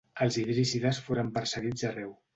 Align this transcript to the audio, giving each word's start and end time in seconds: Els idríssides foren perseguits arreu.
Els 0.25 0.37
idríssides 0.43 1.01
foren 1.09 1.29
perseguits 1.37 1.87
arreu. 1.93 2.11